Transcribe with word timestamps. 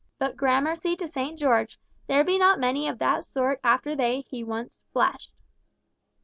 But 0.17 0.35
grammercy 0.35 0.95
to 0.95 1.07
St. 1.07 1.37
George, 1.37 1.79
there 2.07 2.23
be 2.23 2.39
not 2.39 2.59
many 2.59 2.87
of 2.87 2.97
that 2.97 3.23
sort 3.23 3.59
after 3.63 3.95
they 3.95 4.21
he 4.21 4.43
once 4.43 4.79
fleshed!" 4.91 5.31